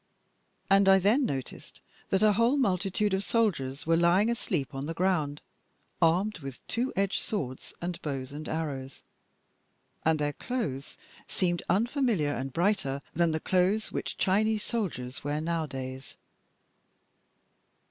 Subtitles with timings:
[0.67, 4.95] And I then noticed that a whole multitude of soldiers were lying asleep on the
[4.95, 5.41] ground,
[6.01, 9.03] armed with two edged swords and bows and arrows.
[10.03, 16.17] And their clothes seemed unfamiliar and brighter than the clothes which Chinese soldiers wear nowadays.